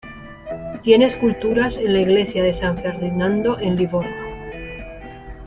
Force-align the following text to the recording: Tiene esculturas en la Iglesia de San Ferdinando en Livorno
Tiene 0.81 1.05
esculturas 1.05 1.77
en 1.77 1.93
la 1.93 1.99
Iglesia 2.01 2.41
de 2.41 2.53
San 2.53 2.75
Ferdinando 2.75 3.59
en 3.59 3.75
Livorno 3.75 4.35